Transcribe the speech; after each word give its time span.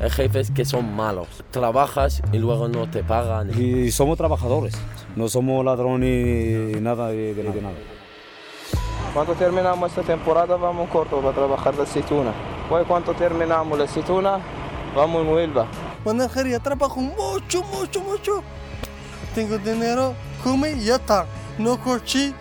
Hay 0.00 0.10
jefes 0.10 0.50
que 0.50 0.64
son 0.64 0.94
malos. 0.96 1.28
Trabajas 1.50 2.22
y 2.32 2.38
luego 2.38 2.68
no 2.68 2.88
te 2.90 3.02
pagan. 3.04 3.50
Y 3.60 3.90
somos 3.90 4.16
trabajadores, 4.16 4.74
no 5.16 5.28
somos 5.28 5.64
ladrones 5.64 6.74
ni 6.74 6.80
nada 6.80 7.08
de, 7.08 7.34
de- 7.34 7.42
de 7.42 7.60
nada. 7.62 7.74
Cuando 9.12 9.34
terminamos 9.34 9.90
esta 9.90 10.02
temporada 10.02 10.56
vamos 10.56 10.88
a 10.88 10.92
Córdoba 10.92 11.30
a 11.30 11.34
trabajar 11.34 11.74
de 11.76 11.82
aceituna. 11.82 12.32
Pues 12.68 12.86
cuando 12.86 13.12
terminamos 13.12 13.76
la 13.78 13.84
aceituna 13.84 14.38
vamos 14.96 15.22
en 15.26 15.32
Huelva. 15.32 15.66
Cuando 16.04 16.24
Algeria 16.24 16.60
trabajo 16.60 17.00
mucho, 17.00 17.62
mucho, 17.64 18.00
mucho. 18.00 18.42
Tengo 19.34 19.58
dinero, 19.58 20.14
come 20.42 20.72
y 20.72 20.84
ya 20.84 20.94
está. 20.96 21.26
No 21.58 21.78
coche, 21.78 22.32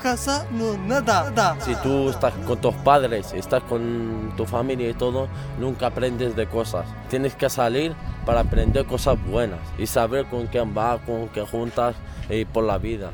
casa, 0.00 0.46
no 0.50 0.76
nada. 0.76 1.30
nada. 1.30 1.60
Si 1.60 1.74
tú 1.76 2.10
estás 2.10 2.32
con 2.46 2.60
tus 2.60 2.74
padres, 2.76 3.32
estás 3.32 3.62
con 3.64 4.32
tu 4.36 4.46
familia 4.46 4.88
y 4.90 4.94
todo, 4.94 5.28
nunca 5.58 5.86
aprendes 5.88 6.36
de 6.36 6.46
cosas. 6.46 6.86
Tienes 7.08 7.34
que 7.34 7.48
salir 7.50 7.94
para 8.24 8.40
aprender 8.40 8.86
cosas 8.86 9.16
buenas 9.26 9.60
y 9.78 9.86
saber 9.86 10.26
con 10.26 10.46
quién 10.46 10.74
vas, 10.74 11.00
con 11.02 11.28
quién 11.28 11.46
juntas 11.46 11.96
y 12.28 12.44
por 12.44 12.64
la 12.64 12.78
vida. 12.78 13.10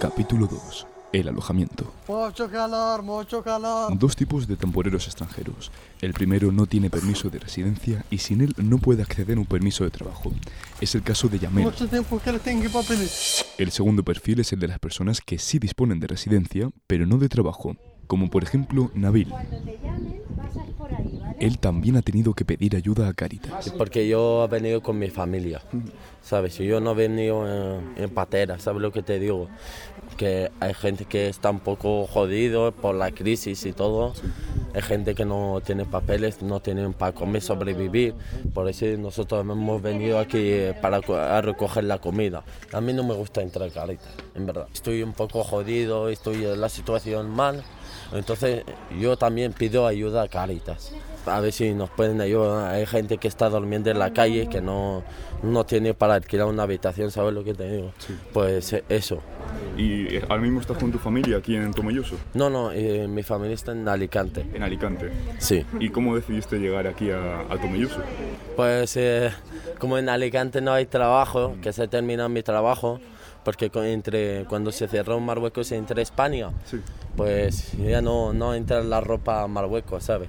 Capítulo 0.00 0.46
2. 0.46 0.91
El 1.12 1.28
alojamiento. 1.28 1.92
Mucho 2.08 2.50
calor, 2.50 3.02
mucho 3.02 3.42
calor. 3.42 3.98
Dos 3.98 4.16
tipos 4.16 4.48
de 4.48 4.56
temporeros 4.56 5.06
extranjeros. 5.06 5.70
El 6.00 6.14
primero 6.14 6.50
no 6.52 6.66
tiene 6.66 6.88
permiso 6.88 7.28
de 7.28 7.38
residencia 7.38 8.02
y 8.10 8.16
sin 8.18 8.40
él 8.40 8.54
no 8.56 8.78
puede 8.78 9.02
acceder 9.02 9.36
a 9.36 9.40
un 9.40 9.46
permiso 9.46 9.84
de 9.84 9.90
trabajo. 9.90 10.32
Es 10.80 10.94
el 10.94 11.02
caso 11.02 11.28
de 11.28 11.38
Yamel. 11.38 11.64
Mucho 11.64 11.86
tiempo 11.86 12.18
que 12.18 12.32
le 12.32 12.38
tengo 12.38 12.66
papeles. 12.70 13.44
El 13.58 13.70
segundo 13.70 14.02
perfil 14.02 14.40
es 14.40 14.54
el 14.54 14.60
de 14.60 14.68
las 14.68 14.78
personas 14.78 15.20
que 15.20 15.38
sí 15.38 15.58
disponen 15.58 16.00
de 16.00 16.06
residencia, 16.06 16.70
pero 16.86 17.04
no 17.04 17.18
de 17.18 17.28
trabajo, 17.28 17.76
como 18.06 18.30
por 18.30 18.42
ejemplo 18.42 18.90
Nabil. 18.94 19.32
Él 21.40 21.58
también 21.58 21.96
ha 21.96 22.02
tenido 22.02 22.34
que 22.34 22.44
pedir 22.44 22.76
ayuda 22.76 23.08
a 23.08 23.14
Caritas. 23.14 23.70
Porque 23.76 24.06
yo 24.06 24.44
he 24.44 24.48
venido 24.48 24.80
con 24.80 24.98
mi 24.98 25.10
familia, 25.10 25.60
¿sabes? 26.22 26.56
Yo 26.58 26.80
no 26.80 26.92
he 26.92 26.94
venido 26.94 27.46
en, 27.48 28.02
en 28.02 28.10
patera, 28.10 28.60
¿sabes 28.60 28.80
lo 28.80 28.92
que 28.92 29.02
te 29.02 29.18
digo? 29.18 29.48
Que 30.16 30.50
hay 30.60 30.74
gente 30.74 31.04
que 31.04 31.28
está 31.28 31.50
un 31.50 31.60
poco 31.60 32.06
jodido 32.06 32.72
por 32.72 32.94
la 32.94 33.10
crisis 33.10 33.64
y 33.66 33.72
todo. 33.72 34.12
Hay 34.74 34.80
gente 34.80 35.14
que 35.14 35.26
no 35.26 35.60
tiene 35.64 35.84
papeles, 35.84 36.40
no 36.40 36.60
tienen 36.60 36.94
para 36.94 37.12
comer, 37.12 37.42
sobrevivir. 37.42 38.14
Por 38.54 38.68
eso 38.68 38.86
nosotros 38.98 39.42
hemos 39.42 39.82
venido 39.82 40.18
aquí 40.18 40.54
para 40.80 40.98
a 40.98 41.42
recoger 41.42 41.84
la 41.84 41.98
comida. 41.98 42.42
A 42.72 42.80
mí 42.80 42.92
no 42.94 43.04
me 43.04 43.14
gusta 43.14 43.42
entrar 43.42 43.68
a 43.68 43.72
Caritas, 43.72 44.08
en 44.34 44.46
verdad. 44.46 44.68
Estoy 44.72 45.02
un 45.02 45.12
poco 45.12 45.44
jodido, 45.44 46.08
estoy 46.08 46.46
en 46.46 46.60
la 46.60 46.70
situación 46.70 47.30
mal. 47.30 47.62
Entonces 48.12 48.64
yo 48.98 49.16
también 49.16 49.52
pido 49.52 49.86
ayuda 49.86 50.22
a 50.22 50.28
Caritas. 50.28 50.92
A 51.26 51.40
ver 51.40 51.52
si 51.52 51.72
nos 51.74 51.90
pueden 51.90 52.20
ayudar. 52.20 52.74
Hay 52.74 52.86
gente 52.86 53.18
que 53.18 53.28
está 53.28 53.48
durmiendo 53.48 53.90
en 53.90 53.98
la 53.98 54.12
calle, 54.12 54.48
que 54.48 54.60
no, 54.60 55.04
no 55.42 55.64
tiene 55.64 55.94
para 55.94 56.14
alquilar 56.14 56.46
una 56.46 56.64
habitación, 56.64 57.10
¿sabes 57.10 57.32
lo 57.32 57.44
que 57.44 57.54
te 57.54 57.70
digo? 57.70 57.92
Pues 58.32 58.72
eh, 58.72 58.84
eso. 58.88 59.20
¿Y 59.76 60.16
ahora 60.28 60.38
mismo 60.38 60.60
estás 60.60 60.76
con 60.78 60.92
tu 60.92 60.98
familia 60.98 61.38
aquí 61.38 61.56
en 61.56 61.72
Tomelloso, 61.72 62.16
No, 62.34 62.50
no, 62.50 62.72
eh, 62.72 63.06
mi 63.08 63.22
familia 63.22 63.54
está 63.54 63.72
en 63.72 63.88
Alicante. 63.88 64.44
en 64.52 64.62
Alicante? 64.62 65.10
Sí. 65.38 65.64
¿Y 65.80 65.88
cómo 65.90 66.14
decidiste 66.14 66.58
llegar 66.58 66.86
aquí 66.86 67.10
a, 67.10 67.40
a 67.40 67.56
Tomelloso? 67.60 68.00
Pues 68.56 68.96
eh, 68.96 69.30
como 69.78 69.98
en 69.98 70.08
Alicante 70.08 70.60
no 70.60 70.72
hay 70.72 70.86
trabajo, 70.86 71.56
que 71.62 71.72
se 71.72 71.88
termina 71.88 72.28
mi 72.28 72.42
trabajo, 72.42 73.00
porque 73.44 73.70
entre, 73.74 74.44
cuando 74.44 74.70
se 74.72 74.86
cerró 74.88 75.18
Marruecos 75.20 75.72
a 75.72 75.76
España, 76.02 76.50
Sí. 76.66 76.78
pues 77.16 77.72
ya 77.78 78.00
no, 78.02 78.32
no 78.32 78.54
entra 78.54 78.82
la 78.82 79.00
ropa 79.00 79.42
a 79.42 79.48
Marruecos, 79.48 80.04
¿sabes? 80.04 80.28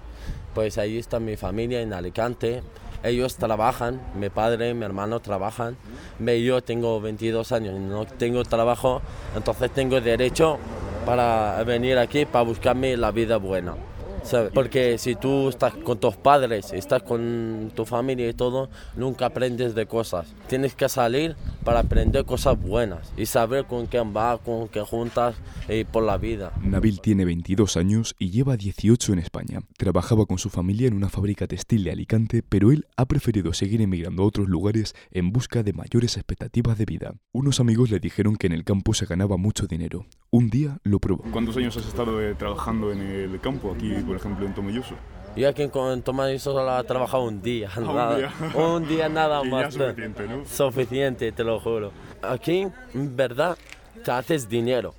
Pues 0.56 0.78
ahí 0.78 0.98
está 0.98 1.20
mi 1.20 1.36
familia 1.36 1.82
en 1.82 1.94
Alicante. 1.94 2.62
Ellos 3.04 3.36
trabajan, 3.36 4.02
mi 4.16 4.30
padre 4.30 4.74
mi 4.74 4.86
hermano 4.86 5.20
trabajan. 5.20 5.76
Yo 6.20 6.64
tengo 6.64 7.02
22 7.02 7.52
años 7.52 7.80
no 7.80 8.06
tengo 8.06 8.44
trabajo, 8.44 9.02
entonces 9.36 9.72
tengo 9.72 10.00
derecho 10.00 10.58
para 11.06 11.62
venir 11.64 11.98
aquí 11.98 12.26
para 12.26 12.46
buscarme 12.46 12.96
la 12.96 13.12
vida 13.12 13.38
buena. 13.38 13.76
¿sabes? 14.24 14.52
Porque 14.54 14.98
si 14.98 15.16
tú 15.16 15.50
estás 15.50 15.74
con 15.74 16.00
tus 16.00 16.16
padres, 16.16 16.72
estás 16.74 17.04
con 17.04 17.72
tu 17.76 17.86
familia 17.86 18.30
y 18.30 18.34
todo, 18.34 18.70
nunca 18.96 19.28
aprendes 19.28 19.76
de 19.76 19.86
cosas. 19.86 20.28
Tienes 20.48 20.76
que 20.76 20.90
salir 20.90 21.36
para 21.64 21.80
aprender 21.80 22.26
cosas 22.26 22.60
buenas 22.62 23.14
y 23.18 23.26
saber 23.26 23.66
con 23.66 23.86
quién 23.88 24.14
vas, 24.14 24.40
con 24.40 24.68
quién 24.68 24.86
juntas 24.86 25.36
y 25.70 25.84
por 25.84 26.04
la 26.04 26.18
vida. 26.18 26.52
Nabil 26.62 27.02
tiene 27.02 27.26
22 27.26 27.78
años 27.78 28.16
y 28.20 28.32
lleva 28.32 28.58
18 28.58 29.14
en 29.14 29.20
España. 29.20 29.62
Trabajaba 29.78 30.26
con 30.26 30.38
su 30.38 30.50
familia 30.50 30.88
en 30.88 30.94
una 30.94 31.10
fábrica 31.10 31.48
textil 31.48 31.84
de 31.84 31.92
Alicante, 31.92 32.44
pero 32.48 32.72
él 32.72 32.86
ha 32.98 33.06
preferido 33.06 33.54
seguir 33.54 33.82
emigrando 33.82 34.24
a 34.24 34.26
otros 34.26 34.48
lugares 34.48 34.96
en 35.12 35.32
busca 35.32 35.64
de 35.64 35.74
mayores 35.74 36.18
expectativas 36.18 36.78
de 36.78 36.86
vida. 36.86 37.14
Unos 37.32 37.60
amigos 37.60 37.90
le 37.90 38.00
dijeron 38.00 38.36
que 38.36 38.48
en 38.48 38.54
el 38.54 38.64
campo 38.64 38.94
se 38.94 39.06
ganaba 39.06 39.38
mucho 39.38 39.68
dinero. 39.68 40.06
Un 40.32 40.50
día 40.50 40.80
lo 40.84 41.00
probó. 41.00 41.24
¿Cuántos 41.32 41.58
años 41.58 41.78
has 41.78 41.86
estado 41.86 42.22
eh, 42.22 42.36
trabajando 42.36 42.92
en 42.92 43.02
el 43.02 43.40
campo 43.40 43.72
aquí, 43.74 43.94
por 44.06 44.16
ejemplo, 44.16 44.46
en 44.46 44.54
Tomelloso? 44.54 44.96
Yo 45.36 45.50
aquí 45.50 45.68
con 45.70 46.02
Tomás 46.04 46.42
solo 46.42 46.80
he 46.80 46.84
trabajado 46.84 47.24
un 47.24 47.42
día, 47.42 47.70
un 47.78 47.86
nada, 47.96 48.18
día. 48.18 48.32
un 48.56 48.88
día 48.88 49.10
nada 49.10 49.42
Y 49.46 49.50
más. 49.50 49.74
suficiente, 49.74 50.28
¿no? 50.28 50.46
Suficiente, 50.46 51.32
te 51.32 51.44
lo 51.44 51.60
juro. 51.60 51.92
Aquí, 52.22 52.68
en 52.94 53.16
verdad, 53.16 53.58
te 54.04 54.12
haces 54.12 54.48
dinero, 54.48 54.94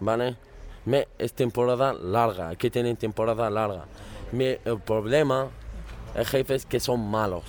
¿vale? 0.00 0.36
Me, 0.84 1.06
es 1.18 1.32
temporada 1.32 1.92
larga, 1.92 2.48
aquí 2.50 2.70
tienen 2.70 2.96
temporada 2.96 3.48
larga. 3.50 3.84
Mi, 4.32 4.56
el 4.64 4.80
problema, 4.84 5.48
hay 6.14 6.24
jefes 6.24 6.66
que 6.66 6.80
son 6.80 7.08
malos, 7.08 7.44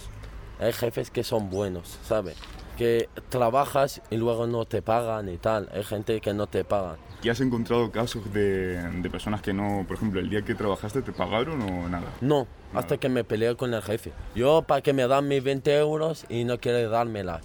hay 0.59 0.73
jefes 0.73 1.09
que 1.11 1.23
son 1.23 1.49
buenos, 1.49 1.97
¿sabes? 2.03 2.35
Que 2.77 3.09
trabajas 3.29 4.01
y 4.11 4.17
luego 4.17 4.45
no 4.45 4.65
te 4.65 4.81
pagan 4.81 5.29
y 5.29 5.37
tal, 5.37 5.67
hay 5.73 5.83
gente 5.83 6.21
que 6.21 6.33
no 6.33 6.45
te 6.47 6.63
pagan. 6.63 6.97
¿Y 7.23 7.29
has 7.29 7.41
encontrado 7.41 7.89
casos 7.91 8.31
de, 8.31 8.79
de 9.01 9.09
personas 9.09 9.41
que 9.41 9.51
no, 9.51 9.83
por 9.87 9.97
ejemplo, 9.97 10.19
el 10.19 10.29
día 10.29 10.43
que 10.43 10.53
trabajaste 10.53 11.01
te 11.01 11.11
pagaron 11.11 11.59
o 11.61 11.89
nada? 11.89 12.13
No, 12.21 12.45
hasta 12.73 12.97
que 12.97 13.09
me 13.09 13.23
peleé 13.23 13.55
con 13.55 13.73
el 13.73 13.81
jefe. 13.81 14.13
Yo 14.35 14.61
para 14.61 14.81
que 14.81 14.93
me 14.93 15.07
dan 15.07 15.27
mis 15.27 15.43
20 15.43 15.75
euros 15.79 16.25
y 16.29 16.43
no 16.43 16.59
quiere 16.59 16.87
dármela. 16.87 17.41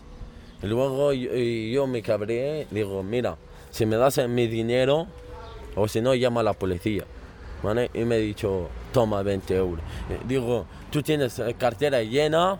Y 0.62 0.66
luego 0.66 1.12
yo, 1.12 1.32
yo 1.32 1.86
me 1.86 2.02
cabré, 2.02 2.66
digo, 2.70 3.02
mira, 3.02 3.36
si 3.70 3.86
me 3.86 3.96
das 3.96 4.18
mi 4.28 4.46
dinero 4.46 5.06
o 5.74 5.88
si 5.88 6.00
no, 6.00 6.14
llama 6.14 6.40
a 6.40 6.44
la 6.44 6.52
policía. 6.52 7.04
¿Vale? 7.62 7.90
Y 7.94 8.04
me 8.04 8.16
ha 8.16 8.18
dicho, 8.18 8.68
toma 8.92 9.22
20 9.22 9.56
euros. 9.56 9.84
Y 10.10 10.26
digo, 10.26 10.66
tú 10.90 11.02
tienes 11.02 11.38
eh, 11.38 11.54
cartera 11.56 12.02
llena 12.02 12.58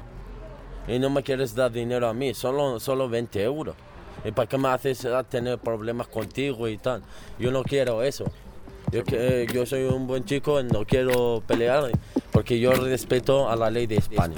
y 0.88 0.98
no 0.98 1.10
me 1.10 1.22
quieres 1.22 1.54
dar 1.54 1.70
dinero 1.72 2.08
a 2.08 2.14
mí, 2.14 2.34
solo, 2.34 2.78
solo 2.80 3.08
20 3.08 3.42
euros. 3.42 3.74
¿Y 4.24 4.30
para 4.32 4.48
qué 4.48 4.56
me 4.58 4.68
haces 4.68 5.04
a 5.04 5.24
tener 5.24 5.58
problemas 5.58 6.06
contigo 6.08 6.68
y 6.68 6.78
tal? 6.78 7.02
Yo 7.38 7.50
no 7.50 7.62
quiero 7.64 8.02
eso. 8.02 8.24
Yo, 8.90 9.02
que- 9.04 9.46
yo 9.52 9.64
soy 9.64 9.84
un 9.84 10.06
buen 10.06 10.24
chico 10.24 10.60
y 10.60 10.64
no 10.64 10.84
quiero 10.84 11.42
pelear 11.46 11.90
porque 12.30 12.58
yo 12.60 12.72
respeto 12.72 13.48
a 13.48 13.56
la 13.56 13.70
ley 13.70 13.86
de 13.86 13.96
España. 13.96 14.36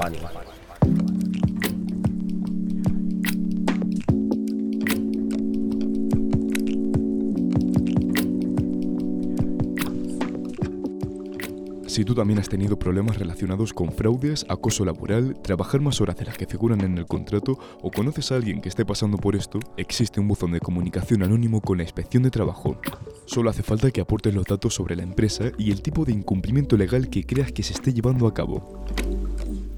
Si 11.94 12.05
tú 12.05 12.12
también 12.12 12.41
has 12.41 12.49
tenido 12.49 12.77
problemas 12.77 13.21
relacionados 13.21 13.72
con 13.72 13.93
fraudes, 13.93 14.44
acoso 14.49 14.84
laboral, 14.84 15.41
trabajar 15.41 15.81
más 15.81 16.00
horas 16.00 16.16
de 16.16 16.25
las 16.25 16.37
que 16.37 16.44
figuran 16.44 16.81
en 16.81 16.99
el 16.99 17.06
contrato 17.06 17.56
o 17.82 17.93
conoces 17.93 18.32
a 18.32 18.34
alguien 18.34 18.60
que 18.60 18.69
esté 18.69 18.84
pasando 18.84 19.16
por 19.16 19.37
esto, 19.37 19.60
existe 19.77 20.19
un 20.19 20.27
buzón 20.27 20.50
de 20.50 20.59
comunicación 20.59 21.22
anónimo 21.22 21.60
con 21.60 21.77
la 21.77 21.84
inspección 21.84 22.25
de 22.25 22.32
trabajo. 22.32 22.81
Solo 23.27 23.49
hace 23.49 23.62
falta 23.62 23.93
que 23.93 24.00
aportes 24.00 24.34
los 24.34 24.44
datos 24.44 24.75
sobre 24.75 24.97
la 24.97 25.05
empresa 25.05 25.53
y 25.56 25.71
el 25.71 25.82
tipo 25.82 26.05
de 26.05 26.10
incumplimiento 26.10 26.76
legal 26.76 27.11
que 27.11 27.23
creas 27.23 27.52
que 27.52 27.62
se 27.62 27.75
esté 27.75 27.94
llevando 27.94 28.26
a 28.26 28.35
cabo. 28.35 28.85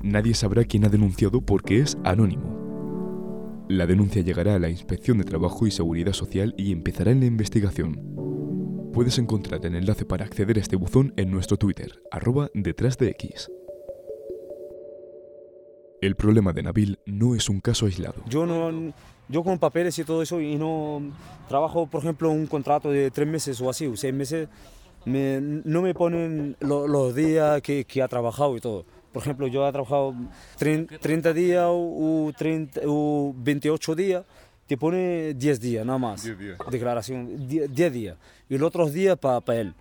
Nadie 0.03 0.33
sabrá 0.33 0.65
quién 0.65 0.87
ha 0.87 0.89
denunciado 0.89 1.43
porque 1.43 1.81
es 1.81 1.99
anónimo. 2.03 3.67
La 3.69 3.87
denuncia 3.87 4.23
llegará 4.23 4.55
a 4.55 4.59
la 4.59 4.71
Inspección 4.71 5.19
de 5.19 5.25
Trabajo 5.25 5.67
y 5.67 5.71
Seguridad 5.71 6.15
Social 6.15 6.55
y 6.57 6.73
empezará 6.73 7.11
en 7.11 7.21
la 7.21 7.27
investigación. 7.27 8.01
Puedes 8.97 9.19
encontrar 9.19 9.61
el 9.67 9.75
enlace 9.77 10.07
para 10.07 10.25
acceder 10.25 10.57
a 10.57 10.61
este 10.63 10.75
buzón 10.77 11.13
en 11.19 11.31
nuestro 11.31 11.59
Twitter, 11.59 12.01
arroba 12.11 12.49
detrás 12.55 12.97
de 12.97 13.11
X. 13.11 13.51
El 16.01 16.17
problema 16.17 16.55
de 16.55 16.63
Nabil 16.63 16.99
no 17.05 17.35
es 17.35 17.51
un 17.51 17.61
caso 17.61 17.85
aislado. 17.85 18.23
Yo 18.27 18.47
no, 18.47 18.95
yo 19.29 19.43
con 19.45 19.59
papeles 19.59 19.99
y 19.99 20.05
todo 20.05 20.23
eso 20.23 20.41
y 20.41 20.57
no 20.57 21.03
trabajo, 21.47 21.87
por 21.87 22.01
ejemplo, 22.03 22.31
un 22.31 22.47
contrato 22.47 22.91
de 22.91 23.11
tres 23.11 23.29
meses 23.29 23.61
o 23.61 23.69
así, 23.69 23.87
o 23.87 23.99
seis 23.99 24.15
meses, 24.15 24.49
me- 25.05 25.41
no 25.43 25.83
me 25.83 25.93
ponen 25.93 26.57
lo- 26.61 26.89
los 26.89 27.15
días 27.15 27.61
que, 27.61 27.85
que 27.85 28.01
ha 28.01 28.09
trabajado 28.09 28.57
y 28.57 28.61
todo. 28.61 28.87
Por 29.13 29.23
ejemplo, 29.23 29.47
yo 29.47 29.69
he 29.69 29.73
trabajado 29.73 30.15
trein- 30.59 30.89
30 31.01 31.35
días 31.35 31.67
o, 31.69 32.33
30, 32.35 32.81
o 32.87 33.35
28 33.37 33.95
días, 33.95 34.25
te 34.67 34.77
pone 34.77 35.35
10 35.35 35.61
días 35.61 35.87
nada 35.87 35.99
más. 35.99 36.23
10 36.25 36.39
días. 36.39 36.59
Declaración, 36.71 37.49
10 37.49 37.73
10 37.73 37.93
días. 37.93 38.17
Y 38.49 38.59
los 38.59 38.69
otros 38.69 38.93
días 38.93 39.19
para 39.19 39.61
él. 39.61 39.75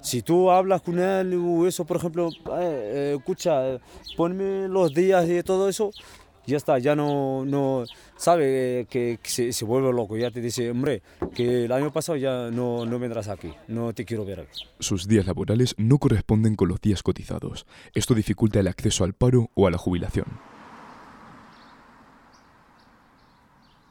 Si 0.00 0.22
tú 0.22 0.50
hablas 0.50 0.82
con 0.82 0.98
él 0.98 1.34
o 1.34 1.66
eso, 1.66 1.84
por 1.84 1.96
ejemplo, 1.96 2.28
eh, 2.28 2.60
eh, 2.60 3.14
escucha, 3.18 3.74
eh, 3.74 3.80
ponme 4.16 4.68
los 4.68 4.94
días 4.94 5.28
y 5.28 5.42
todo 5.42 5.68
eso, 5.68 5.90
ya 6.46 6.56
está, 6.56 6.78
ya 6.78 6.94
no, 6.94 7.44
no 7.44 7.84
sabe 8.16 8.86
que, 8.88 9.18
que 9.20 9.28
se, 9.28 9.52
se 9.52 9.64
vuelve 9.64 9.92
loco, 9.92 10.16
ya 10.16 10.30
te 10.30 10.40
dice, 10.40 10.70
hombre, 10.70 11.02
que 11.34 11.64
el 11.64 11.72
año 11.72 11.92
pasado 11.92 12.16
ya 12.16 12.48
no, 12.50 12.86
no 12.86 12.98
vendrás 13.00 13.28
aquí, 13.28 13.52
no 13.66 13.92
te 13.92 14.04
quiero 14.04 14.24
ver 14.24 14.40
aquí. 14.40 14.64
Sus 14.78 15.08
días 15.08 15.26
laborales 15.26 15.74
no 15.78 15.98
corresponden 15.98 16.54
con 16.54 16.68
los 16.68 16.80
días 16.80 17.02
cotizados. 17.02 17.66
Esto 17.92 18.14
dificulta 18.14 18.60
el 18.60 18.68
acceso 18.68 19.02
al 19.02 19.14
paro 19.14 19.50
o 19.54 19.66
a 19.66 19.70
la 19.72 19.78
jubilación. 19.78 20.26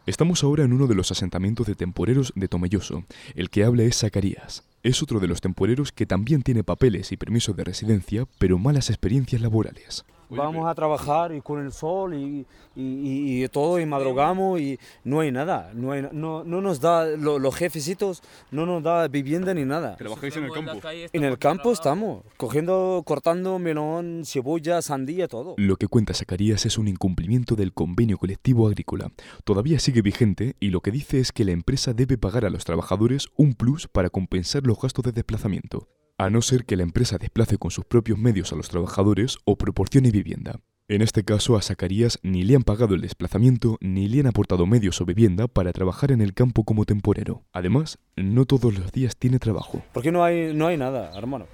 Estamos 0.07 0.41
ahora 0.41 0.63
en 0.63 0.71
uno 0.71 0.87
de 0.87 0.95
los 0.95 1.11
asentamientos 1.11 1.67
de 1.67 1.75
temporeros 1.75 2.31
de 2.33 2.47
Tomelloso. 2.47 3.03
El 3.35 3.49
que 3.49 3.65
habla 3.65 3.83
es 3.83 3.97
Zacarías. 3.97 4.63
Es 4.81 5.03
otro 5.03 5.19
de 5.19 5.27
los 5.27 5.41
temporeros 5.41 5.91
que 5.91 6.05
también 6.05 6.43
tiene 6.43 6.63
papeles 6.63 7.11
y 7.11 7.17
permisos 7.17 7.57
de 7.57 7.65
residencia, 7.65 8.25
pero 8.39 8.57
malas 8.57 8.89
experiencias 8.89 9.41
laborales. 9.41 10.05
Vamos 10.29 10.67
a 10.67 10.75
trabajar 10.75 11.33
y 11.33 11.41
con 11.41 11.63
el 11.63 11.71
sol 11.71 12.13
y, 12.13 12.45
y- 12.75 12.81
y- 12.81 13.43
y 13.43 13.47
todo 13.49 13.79
y 13.79 13.85
madrugamos 13.85 14.59
y 14.59 14.77
no 15.03 15.21
hay 15.21 15.31
nada, 15.31 15.71
no, 15.73 15.91
hay- 15.93 16.07
no, 16.11 16.43
no 16.43 16.61
nos 16.61 16.81
da, 16.81 17.05
lo- 17.05 17.39
los 17.39 17.55
jefecitos 17.55 18.21
no 18.51 18.65
nos 18.65 18.83
da 18.83 19.07
vivienda 19.07 19.53
ni 19.53 19.63
nada. 19.65 19.95
¿Trabajáis 19.95 20.35
en 20.35 20.43
el 20.43 20.51
campo? 20.51 20.71
En 21.13 21.23
el 21.23 21.37
campo 21.37 21.71
estamos, 21.71 22.23
cogiendo, 22.35 23.01
cortando 23.05 23.57
melón, 23.59 24.23
cebolla, 24.25 24.81
sandía, 24.81 25.27
todo. 25.27 25.55
Lo 25.57 25.77
que 25.77 25.87
cuenta 25.87 26.13
Zacarías 26.13 26.65
es 26.65 26.77
un 26.77 26.87
incumplimiento 26.87 27.55
del 27.55 27.73
convenio 27.73 28.17
colectivo 28.17 28.67
agrícola. 28.67 29.11
Todavía 29.43 29.79
sigue 29.79 30.01
vigente 30.01 30.55
y 30.59 30.69
lo 30.69 30.81
que 30.81 30.91
dice 30.91 31.19
es 31.19 31.31
que 31.31 31.45
la 31.45 31.51
empresa 31.51 31.93
debe 31.93 32.17
pagar 32.17 32.45
a 32.45 32.49
los 32.49 32.65
trabajadores 32.65 33.27
un 33.37 33.53
plus 33.53 33.87
para 33.87 34.09
compensar 34.09 34.63
los 34.65 34.79
gastos 34.79 35.05
de 35.05 35.11
desplazamiento, 35.13 35.87
a 36.17 36.29
no 36.31 36.41
ser 36.41 36.65
que 36.65 36.75
la 36.75 36.83
empresa 36.83 37.17
desplace 37.17 37.57
con 37.57 37.69
sus 37.69 37.85
propios 37.85 38.17
medios 38.17 38.51
a 38.51 38.55
los 38.55 38.69
trabajadores 38.69 39.37
o 39.45 39.55
proporcione 39.55 40.09
vivienda. 40.09 40.59
En 40.89 41.01
este 41.01 41.23
caso 41.23 41.57
a 41.57 41.61
Zacarías 41.61 42.17
ni 42.23 42.43
le 42.43 42.55
han 42.55 42.63
pagado 42.63 42.95
el 42.95 43.01
desplazamiento 43.01 43.77
ni 43.81 44.07
le 44.07 44.21
han 44.21 44.27
aportado 44.27 44.65
medios 44.65 44.99
o 45.01 45.05
vivienda 45.05 45.47
para 45.47 45.73
trabajar 45.73 46.11
en 46.11 46.21
el 46.21 46.33
campo 46.33 46.63
como 46.63 46.85
temporero. 46.85 47.43
Además, 47.51 47.99
no 48.15 48.45
todos 48.45 48.73
los 48.73 48.91
días 48.91 49.15
tiene 49.17 49.37
trabajo. 49.37 49.83
Porque 49.93 50.11
no 50.11 50.23
hay, 50.23 50.53
no 50.55 50.65
hay 50.65 50.77
nada, 50.77 51.11
hermano. 51.15 51.45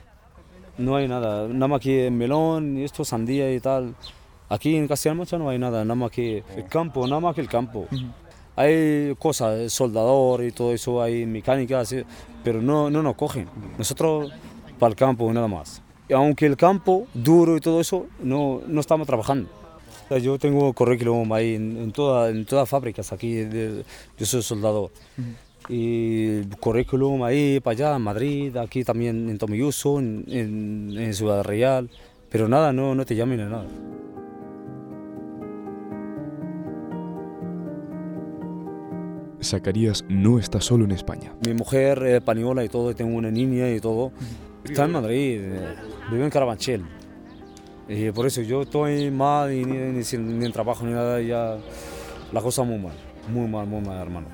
No 0.78 0.96
hay 0.96 1.08
nada, 1.08 1.48
nada 1.48 1.68
más 1.68 1.82
que 1.82 2.10
melón 2.10 2.78
y 2.78 2.84
esto, 2.84 3.04
sandía 3.04 3.54
y 3.54 3.60
tal. 3.60 3.96
Aquí 4.50 4.76
en 4.76 4.88
Castilla-La 4.88 5.40
no 5.40 5.50
hay 5.50 5.60
nada, 5.60 5.84
nada 5.84 5.96
más 5.96 6.12
que 6.12 6.44
el 6.56 6.66
campo, 6.68 7.06
nada 7.08 7.20
más 7.20 7.36
que 7.36 7.42
el 7.42 7.50
campo. 7.50 7.88
Hay 8.56 9.16
cosas, 9.18 9.74
soldador 9.74 10.44
y 10.44 10.52
todo 10.52 10.74
eso, 10.74 11.02
hay 11.02 11.26
mecánica, 11.26 11.84
sí, 11.86 12.04
pero 12.44 12.62
no, 12.62 12.90
no 12.90 13.02
nos 13.02 13.16
cogen. 13.16 13.48
Nosotros 13.80 14.32
para 14.80 14.90
el 14.92 14.96
campo 14.96 15.32
nada 15.34 15.48
más. 15.48 15.82
Y 16.10 16.14
aunque 16.14 16.46
el 16.46 16.58
campo 16.58 17.08
duro 17.14 17.56
y 17.58 17.60
todo 17.60 17.80
eso, 17.80 18.08
no, 18.22 18.62
no 18.68 18.80
estamos 18.82 19.08
trabajando. 19.08 19.50
O 20.06 20.08
sea, 20.10 20.18
Yo 20.18 20.38
tengo 20.38 20.72
currículum 20.74 21.32
ahí 21.34 21.56
en, 21.56 21.78
en, 21.78 21.92
toda, 21.92 22.30
en 22.30 22.46
todas 22.46 22.68
fábricas 22.68 23.14
aquí, 23.14 23.34
de- 23.36 23.84
yo 24.18 24.26
soy 24.26 24.42
soldador. 24.42 24.92
Y 25.70 26.42
currículum 26.60 27.24
ahí, 27.24 27.62
para 27.62 27.72
allá, 27.74 27.96
en 27.96 28.02
Madrid, 28.02 28.58
aquí 28.58 28.84
también 28.84 29.30
en 29.30 29.38
Tomilluso, 29.38 30.00
en, 30.00 30.26
en, 30.28 30.94
en 30.98 31.14
Ciudad 31.14 31.42
Real. 31.44 31.90
Pero 32.30 32.50
nada, 32.50 32.74
no, 32.74 32.94
no 32.96 33.06
te 33.06 33.16
llamen 33.16 33.38
ni 33.40 33.46
nada. 33.46 33.66
Zacarías 39.42 40.06
no 40.08 40.40
está 40.40 40.62
solo 40.62 40.86
en 40.86 40.92
España. 40.92 41.34
Mi 41.46 41.54
mujer 41.54 42.02
es 42.04 42.14
española 42.16 42.64
y 42.64 42.70
todo, 42.70 42.96
tengo 42.96 43.18
una 43.18 43.30
niña 43.30 43.70
y 43.72 43.80
todo. 43.82 44.12
Está 44.64 44.86
en 44.86 44.92
Madrid, 44.92 45.40
eh, 45.42 45.76
vive 46.12 46.24
en 46.24 46.30
Carabanchel. 46.30 46.84
Y 47.88 48.12
por 48.12 48.26
eso 48.26 48.42
yo 48.42 48.62
estoy 48.62 49.12
mal 49.12 49.52
y 49.54 49.66
ni, 49.66 49.78
ni, 49.78 50.04
sin- 50.04 50.40
ni 50.40 50.46
en 50.46 50.52
trabajo 50.54 50.86
ni 50.86 50.94
nada, 50.94 51.22
ya 51.22 51.58
la 52.32 52.42
cosa 52.42 52.64
muy 52.64 52.80
mal, 52.80 52.94
muy 53.32 53.48
mal, 53.48 53.68
muy 53.68 53.82
mal, 53.82 53.98
hermano. 54.02 54.28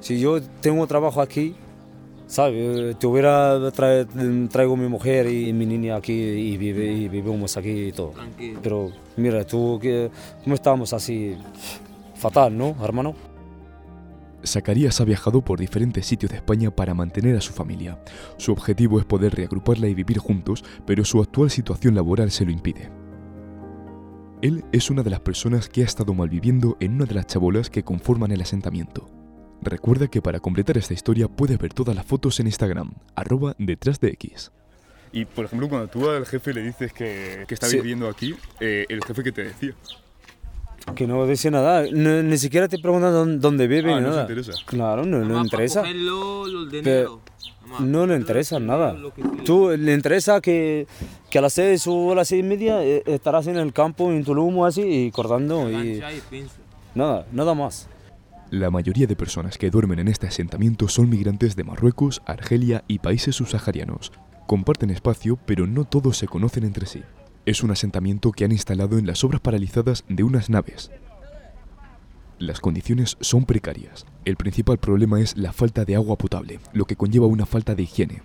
Si 0.00 0.20
yo 0.20 0.40
tengo 0.60 0.86
trabajo 0.86 1.20
aquí, 1.22 1.54
¿sabes? 2.26 2.98
Te 2.98 3.06
hubiera 3.06 3.58
traigo 3.72 4.76
mi 4.76 4.88
mujer 4.88 5.26
y 5.30 5.52
mi 5.54 5.64
niña 5.66 5.96
aquí 5.96 6.12
y, 6.12 6.56
vive, 6.58 6.92
y 6.92 7.08
vivimos 7.08 7.56
aquí 7.56 7.86
y 7.88 7.92
todo. 7.92 8.12
Pero 8.62 8.90
mira, 9.16 9.44
tú, 9.46 9.80
¿cómo 10.44 10.54
estamos 10.54 10.92
así? 10.92 11.34
Fatal, 12.14 12.56
¿no, 12.56 12.76
hermano? 12.84 13.14
Zacarías 14.44 15.00
ha 15.00 15.04
viajado 15.04 15.42
por 15.42 15.58
diferentes 15.58 16.06
sitios 16.06 16.30
de 16.30 16.36
España 16.38 16.70
para 16.74 16.94
mantener 16.94 17.36
a 17.36 17.40
su 17.40 17.52
familia. 17.52 17.98
Su 18.36 18.52
objetivo 18.52 18.98
es 18.98 19.04
poder 19.04 19.34
reagruparla 19.34 19.88
y 19.88 19.94
vivir 19.94 20.18
juntos, 20.18 20.64
pero 20.86 21.04
su 21.04 21.20
actual 21.20 21.50
situación 21.50 21.94
laboral 21.94 22.30
se 22.30 22.44
lo 22.44 22.50
impide. 22.50 22.90
Él 24.42 24.64
es 24.72 24.90
una 24.90 25.02
de 25.02 25.10
las 25.10 25.20
personas 25.20 25.68
que 25.68 25.82
ha 25.82 25.84
estado 25.84 26.14
malviviendo 26.14 26.76
en 26.80 26.94
una 26.94 27.04
de 27.04 27.14
las 27.14 27.26
chabolas 27.26 27.68
que 27.68 27.82
conforman 27.82 28.32
el 28.32 28.40
asentamiento. 28.40 29.08
Recuerda 29.62 30.08
que 30.08 30.22
para 30.22 30.40
completar 30.40 30.78
esta 30.78 30.94
historia 30.94 31.28
puedes 31.28 31.58
ver 31.58 31.74
todas 31.74 31.94
las 31.94 32.06
fotos 32.06 32.40
en 32.40 32.46
Instagram, 32.46 32.94
arroba 33.14 33.54
detrás 33.58 34.00
de 34.00 34.08
X. 34.08 34.50
Y, 35.12 35.26
por 35.26 35.44
ejemplo, 35.44 35.68
cuando 35.68 35.88
tú 35.88 36.08
al 36.08 36.24
jefe 36.24 36.54
le 36.54 36.62
dices 36.62 36.92
que, 36.94 37.44
que 37.46 37.52
está 37.54 37.66
Sí. 37.66 37.76
viviendo 37.76 38.08
aquí, 38.08 38.34
eh, 38.60 38.86
el 38.88 39.04
jefe 39.04 39.22
que 39.22 39.32
te 39.32 39.44
decía. 39.44 39.74
Que 40.94 41.06
no 41.06 41.26
dice 41.26 41.50
nada, 41.50 41.84
no- 41.90 42.22
ni 42.22 42.36
siquiera 42.38 42.68
te 42.68 42.78
preguntan 42.78 43.12
dónde, 43.12 43.38
dónde 43.38 43.66
vive 43.66 43.92
Ah, 43.92 43.96
ni 43.96 44.02
no 44.02 44.10
nada. 44.10 44.22
interesa. 44.22 44.52
Claro, 44.66 45.04
no, 45.04 45.18
no 45.20 45.34
le 45.36 45.40
interesa. 45.40 45.80
Cogerlo, 45.80 46.44
Pero 46.82 47.20
no 47.80 48.06
le 48.06 48.16
interesa 48.16 48.58
nada. 48.58 48.96
Tú 49.44 49.70
le 49.76 49.94
interesa 49.94 50.40
que, 50.40 50.86
que 51.30 51.38
a 51.38 51.42
las 51.42 51.52
seis 51.54 51.86
o 51.86 52.12
a 52.12 52.14
las 52.14 52.28
seis 52.28 52.40
y 52.44 52.46
media 52.46 52.82
eh, 52.84 53.02
estarás 53.06 53.46
en 53.46 53.56
el 53.56 53.72
campo, 53.72 54.10
en 54.10 54.24
Tulum 54.24 54.58
o 54.58 54.66
así, 54.66 54.82
y 54.82 55.10
cortando 55.10 55.70
y 55.70 56.02
nada, 56.94 57.26
nada 57.32 57.54
más. 57.54 57.88
La 58.50 58.70
mayoría 58.70 59.06
de 59.06 59.14
personas 59.14 59.56
que 59.56 59.70
duermen 59.70 60.00
en 60.00 60.08
este 60.08 60.26
asentamiento 60.26 60.88
son 60.88 61.08
migrantes 61.08 61.54
de 61.54 61.62
Marruecos, 61.62 62.20
Argelia 62.26 62.82
y 62.88 62.98
países 62.98 63.36
subsaharianos. 63.36 64.10
Comparten 64.48 64.90
espacio, 64.90 65.38
pero 65.46 65.68
no 65.68 65.84
todos 65.84 66.16
se 66.16 66.26
conocen 66.26 66.64
entre 66.64 66.86
sí. 66.86 67.02
Es 67.46 67.62
un 67.62 67.70
asentamiento 67.70 68.32
que 68.32 68.44
han 68.44 68.52
instalado 68.52 68.98
en 68.98 69.06
las 69.06 69.24
obras 69.24 69.40
paralizadas 69.40 70.04
de 70.08 70.22
unas 70.22 70.50
naves. 70.50 70.90
Las 72.38 72.60
condiciones 72.60 73.16
son 73.20 73.44
precarias. 73.44 74.06
El 74.24 74.36
principal 74.36 74.78
problema 74.78 75.20
es 75.20 75.36
la 75.36 75.52
falta 75.52 75.84
de 75.84 75.94
agua 75.96 76.16
potable, 76.16 76.60
lo 76.72 76.84
que 76.86 76.96
conlleva 76.96 77.26
una 77.26 77.46
falta 77.46 77.74
de 77.74 77.82
higiene. 77.82 78.22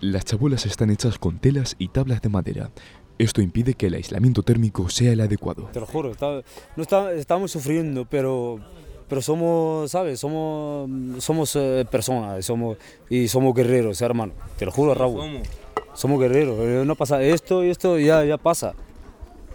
Las 0.00 0.24
chabolas 0.24 0.64
están 0.66 0.90
hechas 0.90 1.18
con 1.18 1.38
telas 1.38 1.74
y 1.78 1.88
tablas 1.88 2.22
de 2.22 2.28
madera. 2.28 2.70
Esto 3.18 3.40
impide 3.42 3.74
que 3.74 3.86
el 3.86 3.94
aislamiento 3.94 4.44
térmico 4.44 4.88
sea 4.90 5.12
el 5.12 5.20
adecuado. 5.20 5.70
Te 5.72 5.80
lo 5.80 5.86
juro, 5.86 6.12
está- 6.12 6.42
no 6.76 6.82
está- 6.82 7.12
estamos 7.14 7.50
sufriendo, 7.50 8.04
pero, 8.04 8.60
pero 9.08 9.20
somos, 9.20 9.90
¿sabes? 9.90 10.20
Somos, 10.20 10.88
somos 11.24 11.56
eh, 11.56 11.84
personas 11.90 12.44
somos, 12.44 12.76
y 13.10 13.26
somos 13.26 13.54
guerreros, 13.56 14.00
hermano. 14.02 14.34
Te 14.56 14.66
lo 14.66 14.70
juro, 14.70 14.94
Raúl. 14.94 15.40
Somos 15.98 16.20
guerreros, 16.20 16.56
eh, 16.60 16.84
no 16.86 16.94
pasa 16.94 17.20
esto 17.24 17.64
y 17.64 17.70
esto 17.70 17.98
ya, 17.98 18.24
ya 18.24 18.36
pasa. 18.36 18.72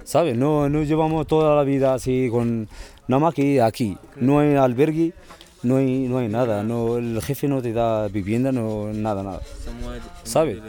¿Sabes? 0.03 0.35
No, 0.35 0.67
no 0.67 0.83
llevamos 0.83 1.25
toda 1.25 1.55
la 1.55 1.63
vida 1.63 1.93
así 1.93 2.27
con 2.29 2.67
nada 3.07 3.21
más 3.21 3.33
que 3.33 3.62
aquí. 3.62 3.97
No 4.17 4.39
hay 4.39 4.55
albergue, 4.55 5.13
no 5.62 5.77
hay, 5.77 6.05
no 6.09 6.17
hay 6.17 6.27
nada. 6.27 6.62
No, 6.62 6.97
el 6.97 7.21
jefe 7.21 7.47
no 7.47 7.62
te 7.62 7.71
da 7.71 8.09
vivienda, 8.09 8.51
no, 8.51 8.91
nada, 8.91 9.23
nada. 9.23 9.39
¿Sabe? 10.23 10.62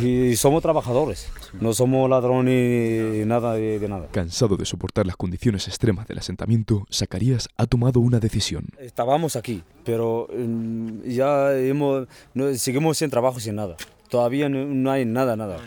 Y 0.00 0.36
somos 0.36 0.62
trabajadores, 0.62 1.28
no 1.60 1.72
somos 1.72 2.08
ladrones 2.08 3.12
ni 3.12 3.24
nada 3.24 3.54
de, 3.54 3.78
de 3.78 3.88
nada. 3.88 4.08
Cansado 4.10 4.56
de 4.56 4.64
soportar 4.64 5.06
las 5.06 5.16
condiciones 5.16 5.68
extremas 5.68 6.06
del 6.08 6.18
asentamiento, 6.18 6.86
Zacarías 6.92 7.48
ha 7.56 7.66
tomado 7.66 8.00
una 8.00 8.20
decisión. 8.20 8.66
Estábamos 8.78 9.36
aquí, 9.36 9.62
pero 9.84 10.28
mm, 10.36 11.02
ya 11.04 11.56
hemos, 11.56 12.08
no, 12.34 12.54
seguimos 12.54 12.98
sin 12.98 13.10
trabajo, 13.10 13.40
sin 13.40 13.56
nada. 13.56 13.76
Todavía 14.08 14.48
no, 14.48 14.64
no 14.64 14.90
hay 14.90 15.04
nada, 15.04 15.36
nada. 15.36 15.58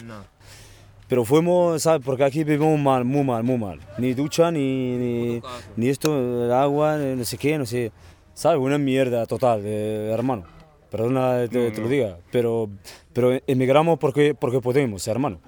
Pero 1.07 1.25
fuimos, 1.25 1.81
¿sabes? 1.81 2.01
Porque 2.05 2.23
aquí 2.23 2.43
vivimos 2.43 2.79
mal, 2.79 3.03
muy 3.03 3.23
mal, 3.23 3.43
muy 3.43 3.57
mal. 3.57 3.79
Ni 3.97 4.13
ducha, 4.13 4.49
ni, 4.49 4.95
ni, 4.95 5.41
ni 5.75 5.89
esto, 5.89 6.45
el 6.45 6.51
agua, 6.51 6.97
no 6.97 7.25
sé 7.25 7.37
qué, 7.37 7.57
no 7.57 7.65
sé. 7.65 7.91
¿Sabes? 8.33 8.59
Una 8.59 8.77
mierda 8.77 9.25
total, 9.25 9.61
eh, 9.65 10.09
hermano. 10.13 10.45
Perdona 10.89 11.47
te, 11.47 11.71
te 11.71 11.81
lo 11.81 11.87
diga, 11.87 12.17
pero, 12.31 12.69
pero 13.13 13.37
emigramos 13.47 13.99
porque, 13.99 14.33
porque 14.33 14.61
podemos, 14.61 15.07
hermano. 15.07 15.39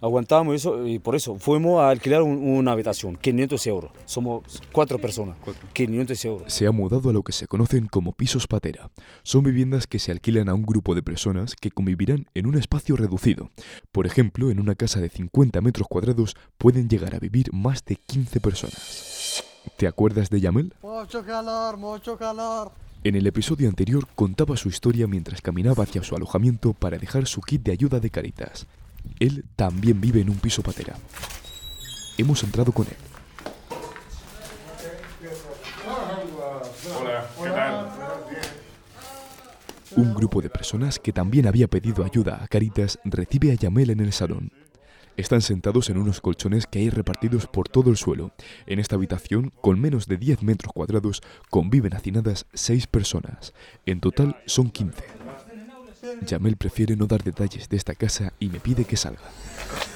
Aguantamos 0.00 0.54
eso 0.54 0.86
y 0.86 1.00
por 1.00 1.16
eso 1.16 1.34
fuimos 1.40 1.80
a 1.80 1.90
alquilar 1.90 2.22
un- 2.22 2.38
una 2.48 2.70
habitación, 2.72 3.16
500 3.16 3.66
euros. 3.66 3.90
Somos 4.04 4.44
cuatro 4.70 4.98
personas, 5.00 5.36
500 5.72 6.24
euros. 6.24 6.52
Se 6.52 6.66
ha 6.68 6.70
mudado 6.72 7.10
a 7.10 7.12
lo 7.12 7.22
que 7.24 7.32
se 7.32 7.48
conocen 7.48 7.88
como 7.88 8.12
pisos 8.12 8.46
patera. 8.46 8.90
Son 9.24 9.42
viviendas 9.42 9.88
que 9.88 9.98
se 9.98 10.12
alquilan 10.12 10.48
a 10.48 10.54
un 10.54 10.62
grupo 10.62 10.94
de 10.94 11.02
personas 11.02 11.56
que 11.56 11.72
convivirán 11.72 12.26
en 12.34 12.46
un 12.46 12.56
espacio 12.56 12.94
reducido. 12.94 13.50
Por 13.90 14.06
ejemplo, 14.06 14.50
en 14.50 14.60
una 14.60 14.76
casa 14.76 15.00
de 15.00 15.08
50 15.08 15.60
metros 15.60 15.88
cuadrados 15.88 16.36
pueden 16.58 16.88
llegar 16.88 17.16
a 17.16 17.18
vivir 17.18 17.52
más 17.52 17.84
de 17.84 17.96
15 17.96 18.38
personas. 18.40 19.42
¿Te 19.76 19.88
acuerdas 19.88 20.30
de 20.30 20.40
Yamel? 20.40 20.74
Mucho 20.80 21.24
calor, 21.24 21.76
mucho 21.76 22.16
calor. 22.16 22.70
En 23.04 23.14
el 23.14 23.26
episodio 23.26 23.68
anterior 23.68 24.06
contaba 24.14 24.56
su 24.56 24.68
historia 24.68 25.06
mientras 25.06 25.40
caminaba 25.40 25.84
hacia 25.84 26.02
su 26.02 26.16
alojamiento 26.16 26.72
para 26.72 26.98
dejar 26.98 27.26
su 27.26 27.40
kit 27.40 27.62
de 27.62 27.72
ayuda 27.72 28.00
de 28.00 28.10
Caritas. 28.10 28.66
Él 29.18 29.44
también 29.56 30.00
vive 30.00 30.20
en 30.20 30.30
un 30.30 30.38
piso 30.38 30.62
patera. 30.62 30.96
Hemos 32.16 32.42
entrado 32.42 32.72
con 32.72 32.86
él. 32.86 32.96
Hola, 37.00 37.30
¿qué 37.42 37.50
tal? 37.50 37.88
Un 39.96 40.14
grupo 40.14 40.42
de 40.42 40.50
personas 40.50 40.98
que 40.98 41.12
también 41.12 41.46
había 41.46 41.66
pedido 41.66 42.04
ayuda 42.04 42.42
a 42.42 42.48
Caritas 42.48 42.98
recibe 43.04 43.50
a 43.50 43.54
Yamel 43.54 43.90
en 43.90 44.00
el 44.00 44.12
salón. 44.12 44.52
Están 45.16 45.42
sentados 45.42 45.90
en 45.90 45.98
unos 45.98 46.20
colchones 46.20 46.66
que 46.66 46.78
hay 46.78 46.90
repartidos 46.90 47.48
por 47.48 47.68
todo 47.68 47.90
el 47.90 47.96
suelo. 47.96 48.30
En 48.66 48.78
esta 48.78 48.94
habitación, 48.94 49.52
con 49.60 49.80
menos 49.80 50.06
de 50.06 50.16
10 50.16 50.44
metros 50.44 50.72
cuadrados, 50.72 51.22
conviven 51.50 51.94
hacinadas 51.94 52.46
6 52.54 52.86
personas. 52.86 53.52
En 53.84 53.98
total 53.98 54.36
son 54.46 54.70
15. 54.70 55.17
Yamel 56.26 56.56
prefiere 56.56 56.96
no 56.96 57.06
dar 57.06 57.22
detalles 57.22 57.68
de 57.68 57.76
esta 57.76 57.94
casa 57.94 58.32
y 58.38 58.48
me 58.48 58.60
pide 58.60 58.84
que 58.84 58.96
salga. 58.96 59.30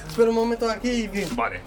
Espera 0.07 0.29
un 0.29 0.35
momento 0.35 0.69
aquí 0.69 0.89
y 0.89 1.07
bien. 1.07 1.35
Vale. 1.35 1.61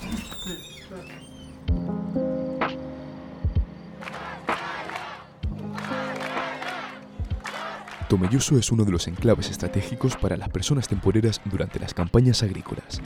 Tomelloso 8.08 8.56
es 8.56 8.70
uno 8.70 8.84
de 8.84 8.92
los 8.92 9.08
enclaves 9.08 9.50
estratégicos 9.50 10.16
para 10.16 10.36
las 10.36 10.48
personas 10.48 10.86
temporeras 10.86 11.40
durante 11.44 11.80
las 11.80 11.92
campañas 11.92 12.42
agrícolas. 12.44 13.00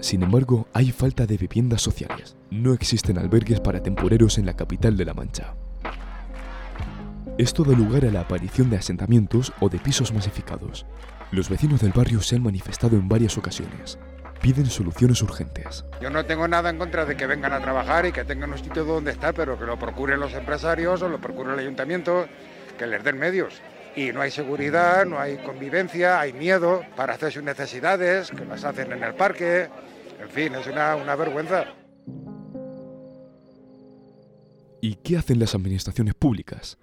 Sin 0.00 0.24
embargo, 0.24 0.66
hay 0.72 0.90
falta 0.90 1.26
de 1.26 1.36
viviendas 1.36 1.80
sociales. 1.80 2.34
No 2.50 2.72
existen 2.72 3.18
albergues 3.18 3.60
para 3.60 3.80
temporeros 3.80 4.38
en 4.38 4.46
la 4.46 4.56
capital 4.56 4.96
de 4.96 5.04
La 5.04 5.14
Mancha. 5.14 5.54
Esto 7.42 7.64
da 7.64 7.72
lugar 7.72 8.04
a 8.04 8.12
la 8.12 8.20
aparición 8.20 8.70
de 8.70 8.76
asentamientos 8.76 9.52
o 9.58 9.68
de 9.68 9.80
pisos 9.80 10.12
masificados. 10.12 10.86
Los 11.32 11.50
vecinos 11.50 11.80
del 11.80 11.90
barrio 11.90 12.22
se 12.22 12.36
han 12.36 12.42
manifestado 12.44 12.94
en 12.94 13.08
varias 13.08 13.36
ocasiones. 13.36 13.98
Piden 14.40 14.66
soluciones 14.66 15.20
urgentes. 15.22 15.84
Yo 16.00 16.08
no 16.08 16.24
tengo 16.24 16.46
nada 16.46 16.70
en 16.70 16.78
contra 16.78 17.04
de 17.04 17.16
que 17.16 17.26
vengan 17.26 17.52
a 17.52 17.58
trabajar 17.58 18.06
y 18.06 18.12
que 18.12 18.22
tengan 18.22 18.52
un 18.52 18.58
sitio 18.58 18.84
donde 18.84 19.10
estar, 19.10 19.34
pero 19.34 19.58
que 19.58 19.64
lo 19.64 19.76
procuren 19.76 20.20
los 20.20 20.32
empresarios 20.34 21.02
o 21.02 21.08
lo 21.08 21.20
procure 21.20 21.52
el 21.54 21.58
ayuntamiento, 21.58 22.28
que 22.78 22.86
les 22.86 23.02
den 23.02 23.18
medios. 23.18 23.60
Y 23.96 24.12
no 24.12 24.20
hay 24.20 24.30
seguridad, 24.30 25.04
no 25.04 25.18
hay 25.18 25.38
convivencia, 25.38 26.20
hay 26.20 26.32
miedo 26.32 26.82
para 26.94 27.14
hacer 27.14 27.32
sus 27.32 27.42
necesidades, 27.42 28.30
que 28.30 28.44
las 28.44 28.62
hacen 28.62 28.92
en 28.92 29.02
el 29.02 29.14
parque. 29.14 29.68
En 30.20 30.30
fin, 30.30 30.54
es 30.54 30.68
una, 30.68 30.94
una 30.94 31.16
vergüenza. 31.16 31.64
¿Y 34.80 34.94
qué 34.94 35.16
hacen 35.16 35.40
las 35.40 35.56
administraciones 35.56 36.14
públicas? 36.14 36.78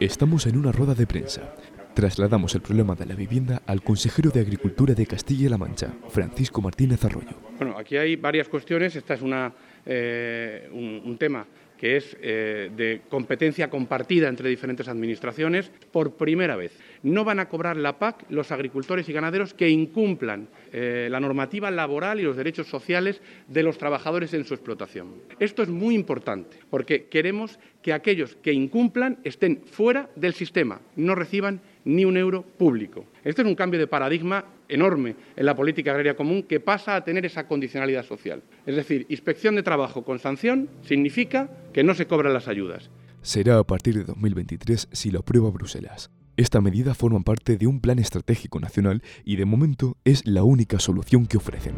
Estamos 0.00 0.46
en 0.46 0.56
una 0.56 0.72
rueda 0.72 0.94
de 0.94 1.06
prensa. 1.06 1.54
Trasladamos 1.94 2.54
el 2.54 2.60
problema 2.60 2.94
de 2.94 3.04
la 3.04 3.14
vivienda 3.14 3.62
al 3.66 3.82
consejero 3.82 4.30
de 4.30 4.40
Agricultura 4.40 4.94
de 4.94 5.06
Castilla-La 5.06 5.58
Mancha, 5.58 5.92
Francisco 6.08 6.62
Martínez 6.62 7.04
Arroyo. 7.04 7.36
Bueno, 7.58 7.76
aquí 7.76 7.96
hay 7.96 8.16
varias 8.16 8.48
cuestiones. 8.48 8.94
Esta 8.94 9.14
es 9.14 9.22
una, 9.22 9.52
eh, 9.84 10.68
un, 10.72 11.16
tema 11.18 11.46
que 11.76 11.96
es 11.96 12.16
eh, 12.20 12.70
de 12.76 13.02
competencia 13.08 13.68
compartida 13.68 14.28
entre 14.28 14.48
diferentes 14.48 14.86
administraciones, 14.86 15.70
por 15.90 16.14
primera 16.14 16.54
vez. 16.54 16.78
No 17.02 17.24
van 17.24 17.40
a 17.40 17.48
cobrar 17.48 17.76
la 17.76 17.98
PAC 17.98 18.24
los 18.28 18.52
agricultores 18.52 19.08
y 19.08 19.12
ganaderos 19.12 19.54
que 19.54 19.68
incumplan 19.68 20.48
eh, 20.72 21.08
la 21.10 21.20
normativa 21.20 21.70
laboral 21.70 22.20
y 22.20 22.22
los 22.22 22.36
derechos 22.36 22.68
sociales 22.68 23.20
de 23.48 23.62
los 23.62 23.78
trabajadores 23.78 24.34
en 24.34 24.44
su 24.44 24.54
explotación. 24.54 25.14
Esto 25.38 25.62
es 25.62 25.68
muy 25.68 25.94
importante 25.94 26.58
porque 26.70 27.04
queremos 27.04 27.58
que 27.82 27.92
aquellos 27.92 28.36
que 28.36 28.52
incumplan 28.52 29.18
estén 29.24 29.62
fuera 29.64 30.10
del 30.16 30.34
sistema, 30.34 30.80
no 30.96 31.14
reciban 31.14 31.60
ni 31.84 32.04
un 32.04 32.16
euro 32.16 32.42
público. 32.42 33.06
Este 33.24 33.42
es 33.42 33.48
un 33.48 33.54
cambio 33.54 33.80
de 33.80 33.86
paradigma 33.86 34.44
enorme 34.68 35.16
en 35.36 35.46
la 35.46 35.56
política 35.56 35.90
agraria 35.90 36.16
común 36.16 36.42
que 36.42 36.60
pasa 36.60 36.94
a 36.94 37.04
tener 37.04 37.24
esa 37.26 37.46
condicionalidad 37.46 38.04
social. 38.04 38.42
Es 38.66 38.76
decir, 38.76 39.06
inspección 39.08 39.56
de 39.56 39.62
trabajo 39.62 40.04
con 40.04 40.18
sanción 40.18 40.68
significa 40.82 41.50
que 41.72 41.82
no 41.82 41.94
se 41.94 42.06
cobran 42.06 42.32
las 42.32 42.48
ayudas. 42.48 42.90
Será 43.22 43.58
a 43.58 43.64
partir 43.64 43.96
de 43.96 44.04
2023 44.04 44.88
si 44.92 45.10
lo 45.10 45.20
aprueba 45.20 45.50
Bruselas. 45.50 46.10
Esta 46.40 46.62
medida 46.62 46.94
forma 46.94 47.20
parte 47.20 47.58
de 47.58 47.66
un 47.66 47.80
plan 47.80 47.98
estratégico 47.98 48.60
nacional 48.60 49.02
y 49.26 49.36
de 49.36 49.44
momento 49.44 49.98
es 50.06 50.26
la 50.26 50.42
única 50.42 50.78
solución 50.78 51.26
que 51.26 51.36
ofrecen. 51.36 51.74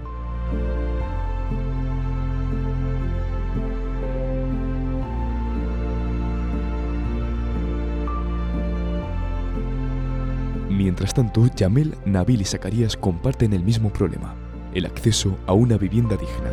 Mientras 10.71 11.12
tanto, 11.12 11.45
Yamel, 11.57 11.97
Nabil 12.07 12.42
y 12.42 12.45
Zacarías 12.45 12.97
comparten 12.97 13.54
el 13.54 13.64
mismo 13.64 13.92
problema, 13.92 14.37
el 14.75 14.87
acceso 14.87 15.37
a 15.49 15.54
una 15.54 15.76
vivienda 15.76 16.16
digna. 16.16 16.52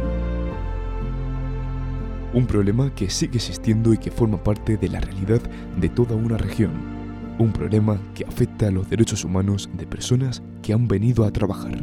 Un 2.33 2.47
problema 2.47 2.91
que 2.95 3.07
sigue 3.11 3.35
existiendo 3.35 3.93
y 3.93 3.99
que 3.99 4.09
forma 4.09 4.43
parte 4.43 4.77
de 4.77 4.89
la 4.89 4.99
realidad 4.99 5.41
de 5.77 5.89
toda 5.89 6.15
una 6.15 6.39
región. 6.39 6.98
Un 7.39 7.53
problema 7.53 7.97
que 8.13 8.25
afecta 8.25 8.67
a 8.67 8.71
los 8.71 8.89
derechos 8.89 9.23
humanos 9.23 9.69
de 9.73 9.87
personas 9.87 10.43
que 10.61 10.73
han 10.73 10.89
venido 10.89 11.23
a 11.23 11.31
trabajar. 11.31 11.81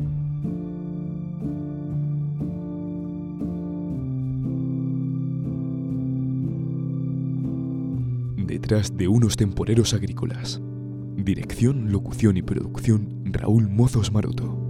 Detrás 8.37 8.95
de 8.95 9.09
unos 9.09 9.39
temporeros 9.39 9.95
agrícolas. 9.95 10.61
Dirección, 11.17 11.91
locución 11.91 12.37
y 12.37 12.43
producción 12.43 13.23
Raúl 13.25 13.71
Mozos 13.71 14.13
Maroto. 14.13 14.66